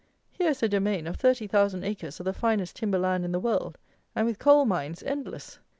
[0.31, 3.39] Here is a domain of thirty thousand acres of the finest timber land in the
[3.39, 3.77] world,
[4.15, 5.59] and with coal mines endless!